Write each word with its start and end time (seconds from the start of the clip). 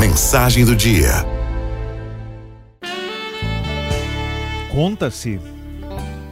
Mensagem 0.00 0.64
do 0.64 0.74
dia. 0.74 1.10
Conta-se 4.72 5.38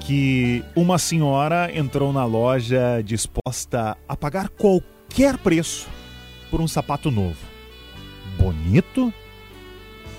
que 0.01 0.65
uma 0.75 0.99
senhora 0.99 1.71
entrou 1.77 2.11
na 2.11 2.25
loja 2.25 3.03
disposta 3.05 3.95
a 4.09 4.17
pagar 4.17 4.49
qualquer 4.49 5.37
preço 5.37 5.87
por 6.51 6.63
um 6.63 6.67
sapato 6.67 7.11
novo, 7.11 7.37
bonito 8.39 9.13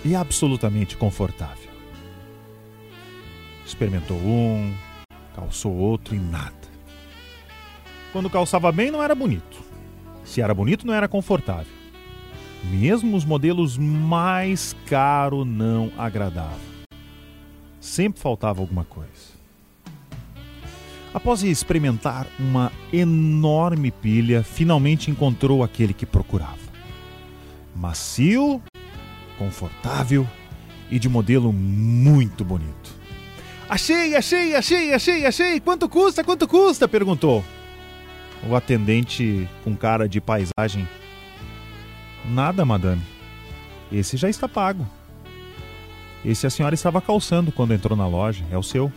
e 0.05 0.15
absolutamente 0.15 0.95
confortável. 0.95 1.71
Experimentou 3.65 4.17
um, 4.17 4.71
calçou 5.35 5.75
outro 5.75 6.13
e 6.13 6.19
nada. 6.19 6.53
Quando 8.13 8.29
calçava 8.29 8.71
bem, 8.71 8.91
não 8.91 9.01
era 9.01 9.15
bonito. 9.15 9.57
Se 10.23 10.39
era 10.39 10.53
bonito, 10.53 10.85
não 10.85 10.93
era 10.93 11.07
confortável. 11.07 11.78
Mesmo 12.63 13.15
os 13.15 13.23
modelos 13.23 13.77
mais 13.77 14.75
caros 14.85 15.47
não 15.47 15.91
agradavam. 15.97 16.69
Sempre 17.79 18.21
faltava 18.21 18.59
alguma 18.59 18.83
coisa. 18.83 19.39
Após 21.13 21.41
experimentar 21.41 22.27
uma 22.37 22.71
enorme 22.93 23.89
pilha, 23.89 24.43
finalmente 24.43 25.09
encontrou 25.09 25.63
aquele 25.63 25.93
que 25.93 26.05
procurava. 26.05 26.69
Macio, 27.75 28.61
confortável 29.37 30.27
e 30.91 30.99
de 30.99 31.09
modelo 31.09 31.51
muito 31.51 32.43
bonito. 32.43 32.99
Achei, 33.67 34.15
achei, 34.15 34.55
achei, 34.55 34.93
achei, 34.93 35.25
achei! 35.25 35.59
Quanto 35.59 35.87
custa, 35.87 36.23
quanto 36.23 36.47
custa? 36.47 36.87
perguntou. 36.87 37.43
O 38.47 38.55
atendente, 38.55 39.47
com 39.63 39.75
cara 39.75 40.07
de 40.07 40.19
paisagem. 40.19 40.87
Nada, 42.25 42.65
madame. 42.65 43.01
Esse 43.91 44.17
já 44.17 44.29
está 44.29 44.47
pago. 44.47 44.87
Esse 46.23 46.45
a 46.45 46.49
senhora 46.49 46.75
estava 46.75 47.01
calçando 47.01 47.51
quando 47.51 47.73
entrou 47.73 47.97
na 47.97 48.07
loja. 48.07 48.43
É 48.51 48.57
o 48.57 48.63
seu. 48.63 48.91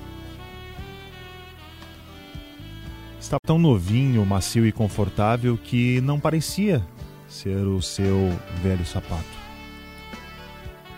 Estava 3.21 3.41
tão 3.47 3.59
novinho, 3.59 4.27
macio 4.27 4.67
e 4.67 4.73
confortável 4.73 5.57
que 5.57 6.01
não 6.01 6.19
parecia 6.19 6.85
ser 7.29 7.67
o 7.67 7.81
seu 7.81 8.37
velho 8.63 8.85
sapato. 8.85 9.43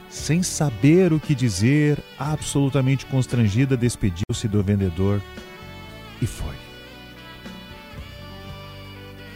Sem 0.09 0.43
saber 0.43 1.13
o 1.13 1.21
que 1.21 1.35
dizer, 1.35 2.03
absolutamente 2.19 3.05
constrangida, 3.07 3.77
despediu-se 3.77 4.49
do 4.49 4.63
vendedor 4.63 5.21
e 6.21 6.27
foi. 6.27 6.55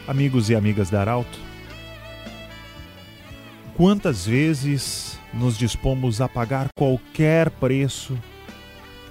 Amigos 0.06 0.48
e 0.50 0.54
amigas 0.54 0.88
da 0.88 1.00
Arauto, 1.00 1.38
quantas 3.78 4.26
vezes 4.26 5.16
nos 5.32 5.56
dispomos 5.56 6.20
a 6.20 6.28
pagar 6.28 6.66
qualquer 6.76 7.48
preço 7.48 8.18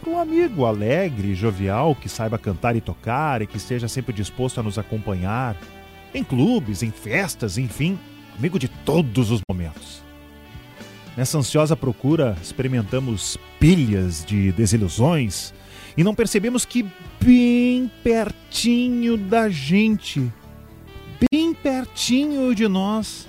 para 0.02 0.12
um 0.12 0.20
amigo 0.20 0.66
alegre, 0.66 1.34
jovial, 1.34 1.96
que 1.96 2.10
saiba 2.10 2.38
cantar 2.38 2.76
e 2.76 2.82
tocar 2.82 3.42
e 3.42 3.48
que 3.48 3.56
esteja 3.56 3.88
sempre 3.88 4.12
disposto 4.12 4.60
a 4.60 4.64
nos 4.64 4.78
acompanhar 4.78 5.56
em 6.14 6.22
clubes, 6.22 6.84
em 6.84 6.92
festas, 6.92 7.58
enfim, 7.58 7.98
amigo 8.38 8.60
de 8.60 8.68
todos 8.68 9.32
os 9.32 9.40
momentos. 9.50 10.04
Nessa 11.16 11.38
ansiosa 11.38 11.78
procura, 11.78 12.38
experimentamos 12.44 13.38
pilhas 13.62 14.26
de 14.26 14.52
desilusões 14.52 15.54
e 15.96 16.04
não 16.04 16.14
percebemos 16.14 16.66
que 16.66 16.86
bem 17.24 17.90
pertinho 18.04 19.16
da 19.16 19.48
gente, 19.48 20.30
bem 21.32 21.54
pertinho 21.54 22.54
de 22.54 22.68
nós, 22.68 23.28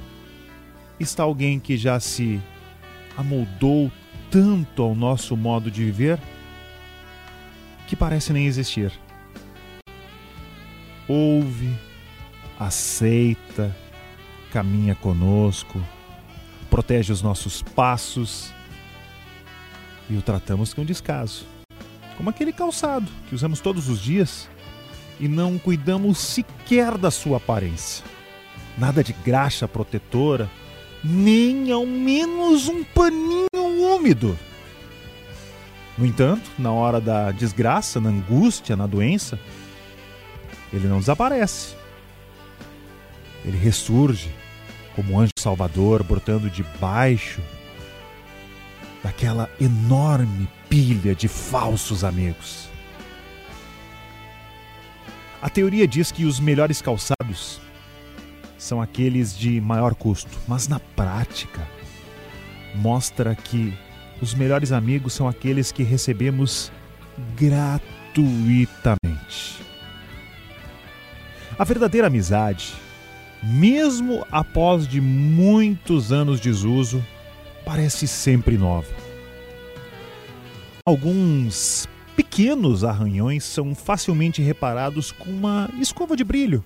está 1.00 1.22
alguém 1.22 1.58
que 1.58 1.76
já 1.76 1.98
se 2.00 2.40
amoldou 3.16 3.90
tanto 4.30 4.82
ao 4.82 4.94
nosso 4.94 5.36
modo 5.36 5.70
de 5.70 5.84
viver 5.84 6.18
que 7.86 7.96
parece 7.96 8.32
nem 8.32 8.46
existir. 8.46 8.92
Ouve, 11.08 11.74
aceita, 12.58 13.74
caminha 14.52 14.94
conosco, 14.94 15.82
protege 16.68 17.12
os 17.12 17.22
nossos 17.22 17.62
passos 17.62 18.52
e 20.10 20.16
o 20.16 20.22
tratamos 20.22 20.74
com 20.74 20.84
descaso, 20.84 21.46
como 22.16 22.30
aquele 22.30 22.52
calçado 22.52 23.10
que 23.28 23.34
usamos 23.34 23.60
todos 23.60 23.88
os 23.88 24.00
dias 24.00 24.48
e 25.18 25.28
não 25.28 25.58
cuidamos 25.58 26.18
sequer 26.18 26.96
da 26.98 27.10
sua 27.10 27.38
aparência. 27.38 28.04
Nada 28.76 29.02
de 29.02 29.12
graxa 29.12 29.66
protetora, 29.66 30.48
nem 31.02 31.70
ao 31.70 31.86
menos 31.86 32.68
um 32.68 32.82
paninho 32.82 33.48
úmido. 33.96 34.38
No 35.96 36.06
entanto, 36.06 36.48
na 36.58 36.70
hora 36.70 37.00
da 37.00 37.32
desgraça, 37.32 38.00
na 38.00 38.10
angústia, 38.10 38.76
na 38.76 38.86
doença, 38.86 39.38
ele 40.72 40.86
não 40.86 41.00
desaparece. 41.00 41.74
Ele 43.44 43.56
ressurge 43.56 44.30
como 44.94 45.18
anjo 45.18 45.32
salvador, 45.38 46.02
brotando 46.02 46.50
debaixo 46.50 47.40
daquela 49.02 49.48
enorme 49.60 50.48
pilha 50.68 51.14
de 51.14 51.28
falsos 51.28 52.04
amigos. 52.04 52.68
A 55.40 55.48
teoria 55.48 55.86
diz 55.86 56.10
que 56.10 56.24
os 56.24 56.40
melhores 56.40 56.82
calçados 56.82 57.17
são 58.68 58.80
aqueles 58.82 59.36
de 59.36 59.60
maior 59.62 59.94
custo, 59.94 60.38
mas 60.46 60.68
na 60.68 60.78
prática 60.78 61.66
mostra 62.74 63.34
que 63.34 63.72
os 64.20 64.34
melhores 64.34 64.72
amigos 64.72 65.14
são 65.14 65.26
aqueles 65.26 65.72
que 65.72 65.82
recebemos 65.82 66.70
gratuitamente. 67.34 69.62
A 71.58 71.64
verdadeira 71.64 72.08
amizade, 72.08 72.74
mesmo 73.42 74.22
após 74.30 74.86
de 74.86 75.00
muitos 75.00 76.12
anos 76.12 76.38
de 76.38 76.50
desuso, 76.50 77.02
parece 77.64 78.06
sempre 78.06 78.58
nova. 78.58 78.92
Alguns 80.84 81.88
pequenos 82.14 82.84
arranhões 82.84 83.44
são 83.44 83.74
facilmente 83.74 84.42
reparados 84.42 85.10
com 85.10 85.30
uma 85.30 85.70
escova 85.80 86.14
de 86.14 86.22
brilho. 86.22 86.62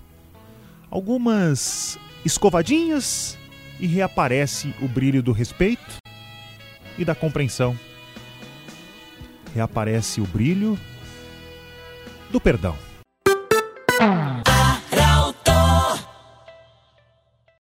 Algumas 0.93 1.97
escovadinhas 2.23 3.35
e 3.79 3.87
reaparece 3.87 4.75
o 4.79 4.87
brilho 4.87 5.23
do 5.23 5.31
respeito 5.31 5.97
e 6.99 7.03
da 7.03 7.15
compreensão. 7.15 7.75
Reaparece 9.55 10.21
o 10.21 10.27
brilho 10.27 10.77
do 12.29 12.39
perdão. 12.39 12.77